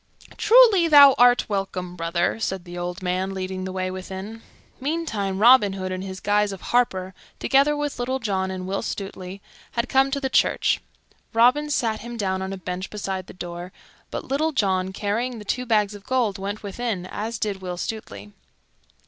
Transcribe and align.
"Truly, 0.35 0.87
thou 0.87 1.13
art 1.19 1.47
welcome, 1.47 1.95
brother," 1.95 2.39
said 2.39 2.65
the 2.65 2.75
old 2.75 3.03
man, 3.03 3.35
leading 3.35 3.65
the 3.65 3.71
way 3.71 3.91
within. 3.91 4.41
Meantime, 4.79 5.37
Robin 5.37 5.73
Hood, 5.73 5.91
in 5.91 6.01
his 6.01 6.19
guise 6.19 6.51
of 6.51 6.61
harper, 6.61 7.13
together 7.37 7.77
with 7.77 7.99
Little 7.99 8.17
John 8.17 8.49
and 8.49 8.65
Will 8.65 8.81
Stutely, 8.81 9.41
had 9.73 9.87
come 9.87 10.09
to 10.09 10.19
the 10.19 10.27
church. 10.27 10.81
Robin 11.35 11.69
sat 11.69 11.99
him 11.99 12.17
down 12.17 12.41
on 12.41 12.51
a 12.51 12.57
bench 12.57 12.89
beside 12.89 13.27
the 13.27 13.33
door, 13.33 13.71
but 14.09 14.23
Little 14.25 14.53
John, 14.53 14.91
carrying 14.91 15.37
the 15.37 15.45
two 15.45 15.67
bags 15.67 15.93
of 15.93 16.03
gold, 16.03 16.39
went 16.39 16.63
within, 16.63 17.05
as 17.05 17.37
did 17.37 17.61
Will 17.61 17.77
Stutely. 17.77 18.33